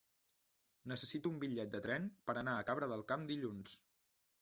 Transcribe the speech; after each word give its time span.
Necessito 0.91 1.33
un 1.33 1.37
bitllet 1.45 1.71
de 1.77 1.83
tren 1.89 2.09
per 2.31 2.39
anar 2.43 2.59
a 2.59 2.67
Cabra 2.73 2.91
del 2.97 3.09
Camp 3.15 3.31
dilluns. 3.33 3.81